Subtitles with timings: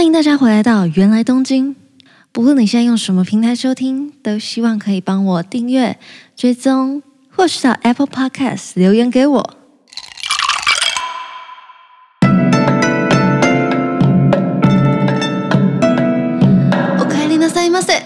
[0.00, 1.75] 欢迎大家回来到芫来东京。
[2.31, 5.99] 不论你现在用什么平台收听，都希望可以帮我订阅、
[6.33, 9.57] 追踪，或是到 Apple Podcast 留言给我。
[16.97, 18.01] おかえりなさいませ。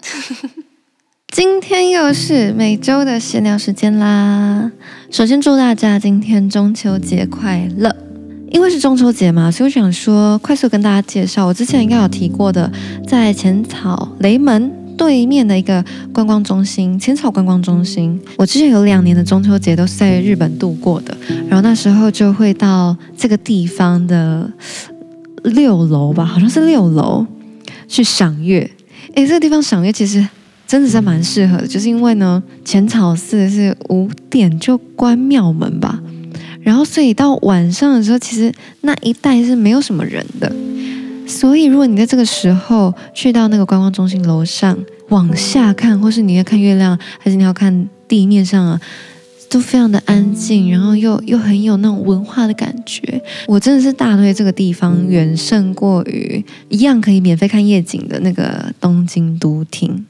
[1.32, 4.70] 今天又是每周的闲聊时间啦。
[5.10, 8.00] 首先祝大家今天中秋节快乐！
[8.52, 12.70] 因为是中秋节嘛，所以我想说，快速跟大家介绍，我之前应该有提过的，
[13.08, 18.20] 在浅草雷门对面的一个观光中心——浅草观光中心。
[18.36, 21.16] 我之前有两年的中秋节都是在日本度过的，
[21.48, 24.48] 然后那时候就会到这个地方的
[25.44, 27.26] 六楼吧，好像是六楼
[27.88, 28.70] 去赏月。
[29.14, 30.24] 诶，这个地方赏月其实
[30.66, 35.98] 真的是蛮适合的，就是因为呢，浅草寺是五点就关庙门吧。
[36.62, 38.52] 然后，所以到晚上的时候，其实
[38.82, 40.50] 那一带是没有什么人的。
[41.26, 44.76] 所以，如果你在这个时候去到那个观光中心楼上
[45.08, 48.80] 往下看，或是你要看月亮，还是你要看地面上啊，
[49.48, 53.22] 都非常的安静，然后又又很有那种文化的感觉。
[53.46, 60.04] 我真的是大推这个地方，远胜过于一样可以免费看夜景的那个东京都厅。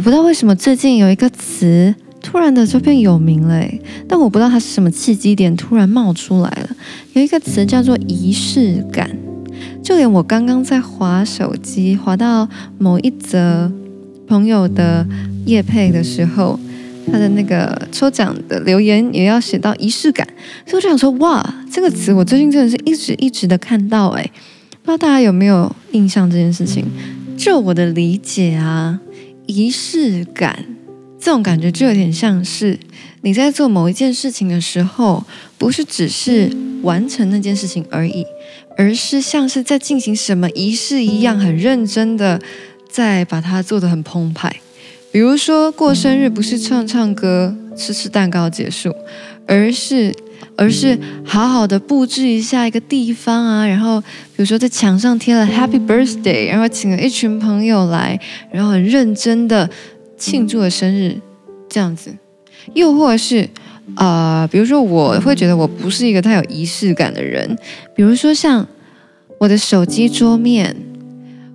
[0.00, 3.62] 我不知道为什么最近有一个词突然的就变有名了，
[4.08, 6.70] 但我不知道它是什么契机点突然冒出来了。
[7.12, 9.10] 有一个词叫做仪式感，
[9.84, 12.48] 就连我刚刚在滑手机滑到
[12.78, 13.70] 某一则
[14.26, 15.06] 朋友的
[15.44, 16.58] 夜配的时候，
[17.12, 20.26] 他的那个抽奖的留言也要写到仪式感，
[20.64, 24.22] 所以我就想说，哇，这个词我最近真的是一直一直的看到，哎，
[24.82, 26.86] 不知道大家有没有印象这件事情？
[27.36, 28.98] 就我的理解啊。
[29.50, 30.64] 仪式感，
[31.18, 32.78] 这种感觉就有点像是
[33.22, 35.24] 你在做某一件事情的时候，
[35.58, 36.50] 不是只是
[36.82, 38.24] 完成那件事情而已，
[38.76, 42.40] 而是像是在进行什么仪式一样，很认真的
[42.88, 44.60] 在把它做得很澎湃。
[45.12, 48.94] 比如说过生日，不是唱唱歌、吃吃蛋糕结束，
[49.46, 50.14] 而是。
[50.60, 58.20] 而是好好的布置一下一个地方啊，然后比如说在墙上贴了 Happy Birthday，然后请了一群朋友来，
[58.52, 59.70] 然后很认真的
[60.18, 61.16] 庆祝了生日，
[61.66, 62.14] 这样子。
[62.74, 63.48] 又或者是
[63.94, 67.56] 啊、呃，比如说我会觉得我不是一个太有仪式感的人，
[67.96, 68.68] 比如说像
[69.38, 70.76] 我的手机桌面、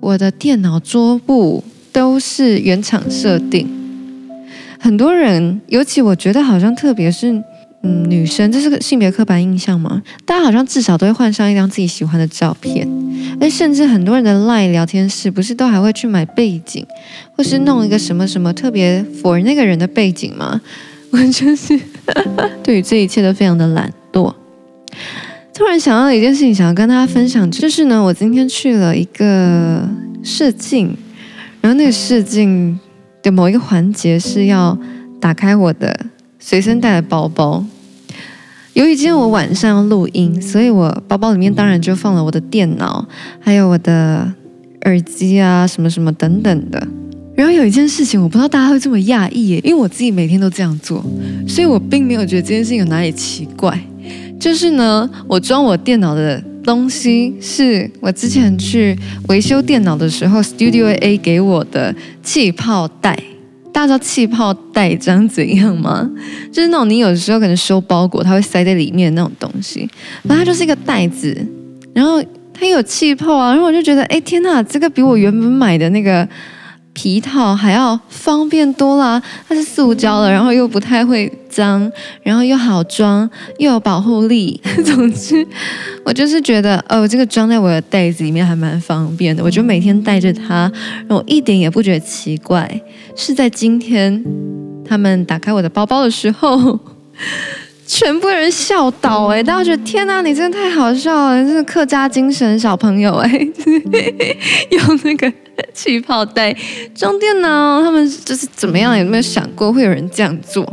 [0.00, 3.68] 我的电脑桌布都是原厂设定。
[4.80, 7.40] 很多人，尤其我觉得好像特别是。
[7.82, 10.02] 嗯，女生这是个性别刻板印象吗？
[10.24, 12.88] 大家好像至少都会换上一张自己喜欢的照片，
[13.40, 16.84] 哎，甚至很多人的 LINE 聊天室不是都还会去买背景，
[17.36, 20.60] 或是弄一个什么什么特别 for 那个人的背景吗？
[21.10, 21.78] 我就是
[22.62, 24.34] 对于这一切都非常的懒惰。
[25.54, 29.88] 突然想到一件事情，想要跟大家分享，就是呢，我今天去了一个
[30.24, 30.96] 试镜，
[31.60, 32.78] 然后那个试镜
[33.22, 34.76] 的某一个环节是要
[35.20, 36.06] 打开我的。
[36.38, 37.64] 随身带的包包，
[38.74, 43.06] 由于今天我晚上要录音，所以我包包里面当然就放了我的电脑，
[43.40, 44.32] 还有我的
[44.82, 46.86] 耳机啊，什么什么等等的。
[47.34, 51.04] 然后有一件事情，我不知道大家会这么讶异耶，因为我自己每天都这样做，
[51.46, 53.78] 所以我并没有觉得这件事情有哪里奇怪。
[54.40, 58.96] 就是呢，我装我电脑的东西是我之前去
[59.28, 63.18] 维修电脑的时候，Studio A 给我的气泡袋。
[63.78, 66.10] 大家知道气泡袋长怎样吗？
[66.50, 69.88] 就是那种你有的时候可能收包裹，它会塞在里面的那种东西。
[70.24, 71.46] 然后它就是一个袋子，
[71.94, 72.20] 然后
[72.52, 73.52] 它有气泡啊。
[73.52, 76.28] 然后我就觉得，哎，天哪，这个比我原本买的那个
[76.98, 79.22] 皮套还要方便多了。
[79.48, 81.88] 它是塑胶的，然后又不太会脏，
[82.24, 84.60] 然后又好装，又有保护力。
[84.84, 85.46] 总之，
[86.04, 89.44] 我就是觉得，哦，这个装在我的袋子里面还蛮方便的。
[89.44, 90.68] 我就每天带着它，
[91.08, 92.68] 我一点也不觉得奇怪。
[93.14, 94.24] 是在今天，
[94.84, 96.80] 他们打开我的包包的时候，
[97.86, 99.40] 全部人笑倒哎！
[99.40, 103.30] 大家觉得天哪，你真的太好笑了，这是客家精神小朋友哎，
[104.70, 105.32] 用那个。
[105.74, 106.54] 气泡袋
[106.94, 108.96] 装电脑，他们就是怎么样？
[108.98, 110.64] 有没有想过会有人这样做？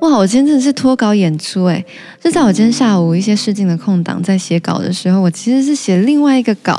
[0.00, 0.18] 哇！
[0.18, 1.82] 我今天真的是脱稿演出诶，
[2.22, 6.78] 就在我今天下午一些试镜的空档，在写稿的时候，我其实是写另外一个稿，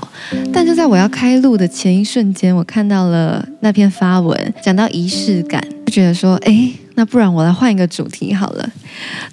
[0.54, 8.70] 但就在我要开录的前一瞬间，我看到了那篇发文，讲到仪式感，就觉得说，哎，那不然我来换一个主题好了。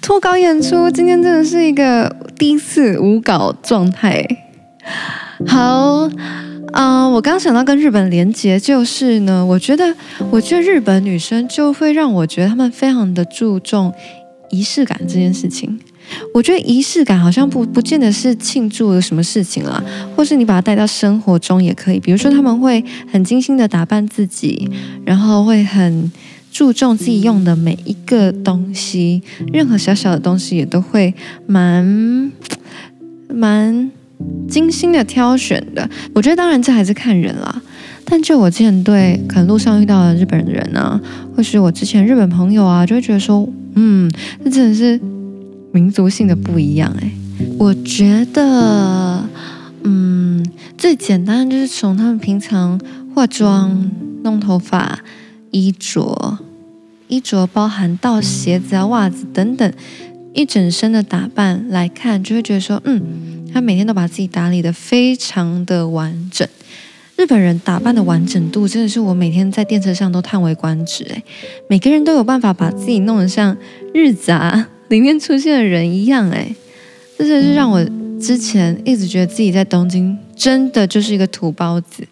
[0.01, 4.25] 脱稿演出，今天真的是一个第一次无稿状态。
[5.45, 6.09] 好。
[6.73, 9.95] 嗯、我刚想到跟日本连结，就是呢，我觉得，
[10.31, 13.93] 我觉得日本女生就会让我觉得她们非常的注重
[14.49, 15.79] 仪式感这件事情。
[16.33, 19.81] 我觉得仪式感好像不不见得是庆祝什么事情啦，
[20.15, 21.99] 或是你把它带到生活中也可以。
[21.99, 24.69] 比如说他们会很精心的打扮自己，
[25.05, 26.11] 然后会很
[26.51, 29.23] 注重自己用的每一个东西，
[29.53, 31.13] 任何小小的东西也都会
[31.47, 32.31] 蛮
[33.29, 33.89] 蛮
[34.47, 35.89] 精心的挑选的。
[36.13, 37.61] 我觉得当然这还是看人啦，
[38.05, 40.99] 但就我之前对可能路上遇到的日本人啊，
[41.35, 44.11] 或是我之前日本朋友啊，就会觉得说，嗯，
[44.43, 44.99] 这真的是。
[45.75, 47.09] 民族性的不一样哎，
[47.57, 49.27] 我觉得，
[49.81, 50.45] 嗯，
[50.77, 52.79] 最简单就是从他们平常
[53.15, 53.89] 化妆、
[54.23, 54.99] 弄头发、
[55.49, 56.37] 衣着、
[57.07, 59.73] 衣着包含到鞋子啊、袜子等等
[60.35, 63.01] 一整身的打扮来看，就会觉得说，嗯，
[63.53, 66.47] 他每天都把自己打理的非常的完整。
[67.15, 71.23] 日本人打扮的完整度真的是我每天在电车上都叹为观止诶，
[71.69, 73.55] 每个人都有办法把自己弄得像
[73.93, 74.67] 日杂。
[74.89, 76.55] 里面出现的人一样诶，
[77.17, 77.83] 这就是让我
[78.19, 82.03] 之前一直觉得自己在东京真的就是一个土包子。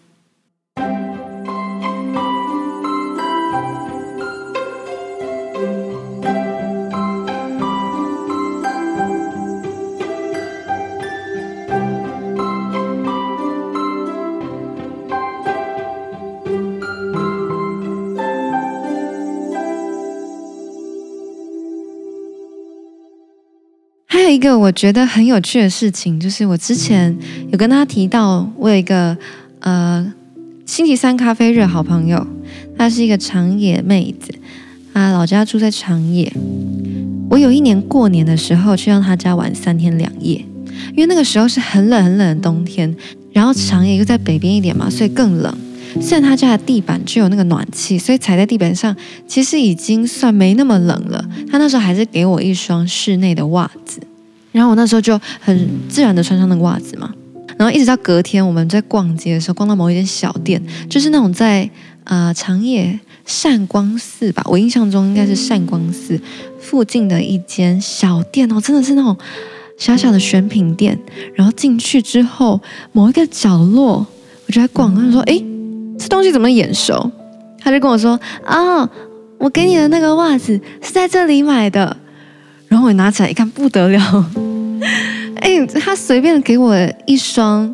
[24.32, 27.16] 一个我觉得很有趣的事情，就是我之前
[27.50, 29.16] 有跟他提到，我有一个
[29.60, 30.12] 呃
[30.64, 32.26] 星期三咖啡日好朋友，
[32.78, 34.34] 她是一个长野妹子，
[34.94, 36.32] 她老家住在长野。
[37.28, 40.44] 我有一年过年的时候去到她家玩三天两夜，
[40.92, 42.94] 因为那个时候是很冷很冷的冬天，
[43.32, 45.54] 然后长野又在北边一点嘛，所以更冷。
[46.00, 48.96] 虽然他家的地板就有那个暖气，所以踩在地板上
[49.26, 51.22] 其实已经算没那么冷了。
[51.50, 54.00] 他那时候还是给我一双室内的袜子，
[54.52, 57.12] 然后我那时候就很自然的穿上那个袜子嘛。
[57.58, 61.68] 然后一直到隔天我们在逛街的时候，逛到某一间小店，就是那种在
[62.04, 66.20] 呃长野善光寺吧，我印象中应该是善光寺
[66.60, 69.16] 附近的一间小店哦，真的是那种
[69.76, 70.98] 小小的选品店。
[71.34, 72.60] 然后进去之后，
[72.92, 74.06] 某一个角落，
[74.46, 75.42] 我就在逛，他就说：“哎。”
[75.98, 77.08] 这东西怎么眼熟？
[77.60, 78.90] 他就跟我说：“啊、哦，
[79.38, 81.96] 我给你的那个袜子是在这里买的。”
[82.72, 84.30] 然后我拿起来一看，不得了！
[85.36, 86.74] 哎，他随便给我
[87.04, 87.72] 一双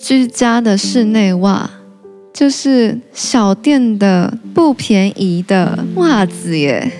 [0.00, 1.70] 居家的室内袜，
[2.32, 6.90] 就是小店的不便宜的袜子耶。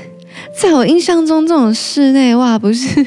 [0.60, 3.06] 在我印象中，这种室内袜不是，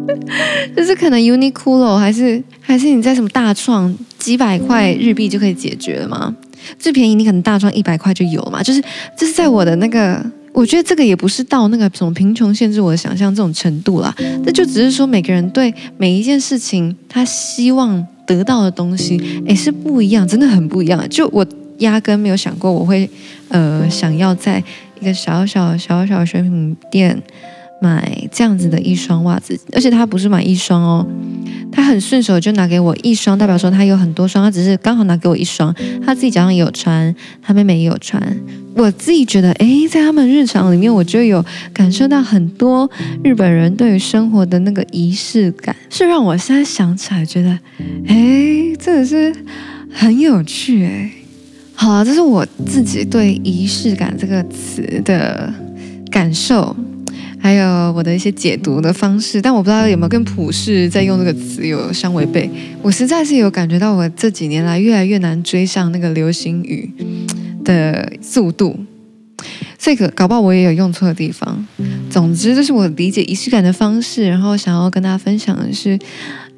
[0.74, 6.34] 就是可能 Uniqlo 还是还是你在什么大创几百块日币就可以解决了吗？
[6.78, 8.80] 最便宜你可能大创一百块就有嘛，就是
[9.18, 10.24] 就是在我的那个，
[10.56, 21.06] 我觉得这个也不是到那个什么贫穷限制我的想象这种程度啦，那就只是说每个人对每一件事情他希望得到的东西，诶，是不一样，真的很不一样。
[21.10, 21.46] 就我
[21.80, 23.08] 压根没有想过我会
[23.48, 24.64] 呃想要在
[24.98, 27.22] 一个小小小小的选品店
[27.80, 31.06] 买这样子的一双袜子，而且他不是买一双哦。
[31.70, 35.74] 他很顺手就拿给我一双，代表说他有很多双，他只是刚好拿给我一双，
[36.04, 38.22] 他自己脚上也有穿，他妹妹也有穿。
[38.74, 41.44] 我自己觉得，诶，在他们日常里面，我就有
[41.74, 42.90] 感受到很多
[43.22, 47.58] 日本人对于生活的那个仪式感，是让我现在想起来觉得，
[48.06, 49.34] 诶，真的是
[49.90, 51.10] 很有趣诶。
[51.74, 55.52] 好啊，这是我自己对仪式感这个词的
[56.10, 56.74] 感受。
[57.46, 62.50] 还有我的一些解读的方式，但我不知道有没有跟普世在用这个词有相违背。
[62.82, 66.90] 我实在是有感觉到，我这几年来越来越难追上那个流行语
[67.64, 68.76] 的速度，
[69.78, 71.64] 所以可搞不好我也有用错的地方。
[72.10, 74.26] 总之，这是我理解仪式感的方式。
[74.26, 75.96] 然后想要跟大家分享的是，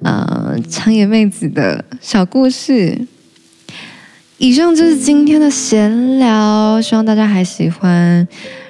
[0.03, 2.99] 呃，长野妹子的小故事。
[4.39, 8.27] 以上就是今天的闲聊，希望大家还喜欢。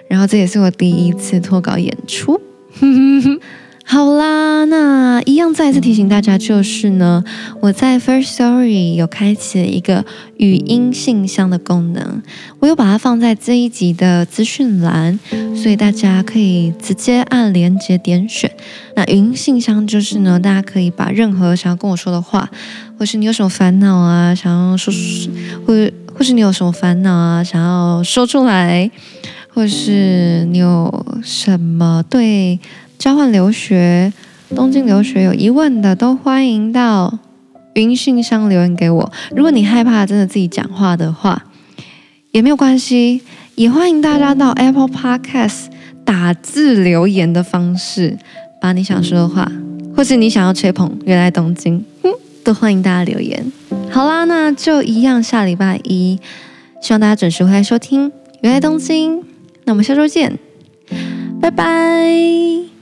[0.09, 2.41] 然后这也是我第一次脱稿演出，
[3.91, 7.25] 好啦，那一样再次提醒大家，就是呢，
[7.61, 10.05] 我在 First Story 有开启了一个
[10.37, 12.23] 语音信箱的功能，
[12.61, 15.19] 我有把它放在这一集的资讯栏，
[15.57, 18.51] 所以大家可以直接按连结点选。
[18.95, 22.51] 那语音信箱就是呢，大家可以把任何想要跟我说的话，
[22.99, 24.93] 或是你有什么烦恼啊，想要说，
[25.67, 25.73] 或
[26.15, 28.91] 或是你有什么烦恼啊，想要说出来。
[29.59, 32.61] 或是你有什么对
[32.97, 34.13] 交换留学、
[34.55, 37.19] 东京留学有疑问的，都欢迎到
[37.75, 39.13] 云信箱留言给我。
[39.35, 41.45] 如果你害怕真的自己讲话的话，
[42.31, 43.21] 也没有关系，
[43.57, 45.65] 也欢迎大家到 Apple Podcast
[46.05, 48.17] 打字留言的方式，
[48.61, 49.51] 把你想说的话，
[49.97, 51.85] 或是你想要吹捧原来东京，
[52.45, 53.45] 都欢迎大家留言。
[53.91, 56.21] 好啦，那就一样，下礼拜一，
[56.81, 58.13] 希望大家准时回来收听
[58.43, 59.28] 原来东京。
[59.69, 60.39] 那我们下周见，
[61.43, 62.78] 拜拜。